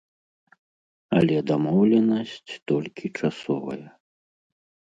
Але 1.17 1.37
дамоўленасць 1.51 2.51
толькі 2.73 3.13
часовая. 3.21 3.81